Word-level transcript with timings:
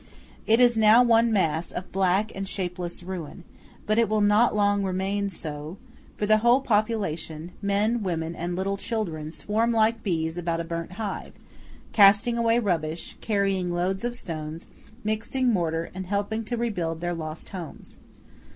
It 0.47 0.59
is 0.59 0.79
now 0.79 1.03
one 1.03 1.31
mass 1.31 1.71
of 1.71 1.91
black 1.91 2.31
and 2.33 2.47
shapeless 2.49 3.03
ruin; 3.03 3.43
but 3.85 3.99
it 3.99 4.09
will 4.09 4.19
not 4.19 4.55
long 4.55 4.81
remain 4.81 5.29
so, 5.29 5.77
for 6.17 6.25
the 6.25 6.39
whole 6.39 6.59
population, 6.59 7.51
men, 7.61 8.01
women, 8.01 8.35
and 8.35 8.55
little 8.55 8.77
children, 8.77 9.29
swarm 9.29 9.71
like 9.71 10.01
bees 10.01 10.39
about 10.39 10.59
a 10.59 10.63
burnt 10.63 10.93
hive, 10.93 11.33
casting 11.91 12.35
away 12.35 12.57
rubbish, 12.57 13.15
carrying 13.21 13.69
loads 13.71 14.03
of 14.03 14.15
stones, 14.15 14.65
mixing 15.03 15.53
mortar, 15.53 15.91
and 15.93 16.07
helping 16.07 16.43
to 16.45 16.57
rebuild 16.57 16.99
their 16.99 17.13
lost 17.13 17.49
homes. 17.49 17.97